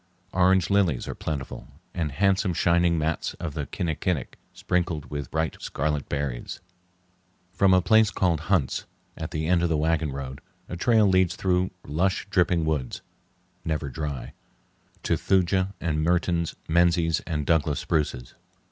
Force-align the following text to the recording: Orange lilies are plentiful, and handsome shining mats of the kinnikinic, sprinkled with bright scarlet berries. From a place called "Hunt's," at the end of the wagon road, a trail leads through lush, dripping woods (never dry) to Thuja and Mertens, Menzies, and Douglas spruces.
Orange 0.33 0.71
lilies 0.71 1.07
are 1.07 1.13
plentiful, 1.13 1.67
and 1.93 2.11
handsome 2.13 2.55
shining 2.55 2.97
mats 2.97 3.35
of 3.35 3.53
the 3.53 3.67
kinnikinic, 3.67 4.33
sprinkled 4.51 5.11
with 5.11 5.29
bright 5.29 5.61
scarlet 5.61 6.09
berries. 6.09 6.59
From 7.53 7.71
a 7.71 7.83
place 7.83 8.09
called 8.09 8.39
"Hunt's," 8.49 8.87
at 9.15 9.29
the 9.29 9.45
end 9.45 9.61
of 9.61 9.69
the 9.69 9.77
wagon 9.77 10.11
road, 10.11 10.41
a 10.67 10.75
trail 10.75 11.05
leads 11.05 11.35
through 11.35 11.69
lush, 11.85 12.25
dripping 12.31 12.65
woods 12.65 13.03
(never 13.63 13.89
dry) 13.89 14.33
to 15.03 15.15
Thuja 15.17 15.75
and 15.79 16.01
Mertens, 16.01 16.55
Menzies, 16.67 17.19
and 17.27 17.45
Douglas 17.45 17.79
spruces. 17.81 18.33